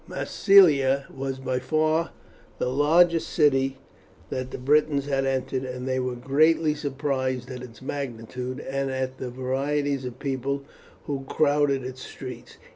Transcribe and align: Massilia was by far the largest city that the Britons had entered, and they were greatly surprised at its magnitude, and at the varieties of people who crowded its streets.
Massilia 0.09 1.05
was 1.15 1.37
by 1.37 1.59
far 1.59 2.09
the 2.57 2.69
largest 2.71 3.29
city 3.29 3.77
that 4.31 4.49
the 4.49 4.57
Britons 4.57 5.05
had 5.05 5.27
entered, 5.27 5.63
and 5.63 5.87
they 5.87 5.99
were 5.99 6.15
greatly 6.15 6.73
surprised 6.73 7.51
at 7.51 7.61
its 7.61 7.83
magnitude, 7.83 8.59
and 8.61 8.89
at 8.89 9.19
the 9.19 9.29
varieties 9.29 10.03
of 10.03 10.17
people 10.17 10.63
who 11.03 11.23
crowded 11.29 11.83
its 11.83 12.01
streets. 12.01 12.57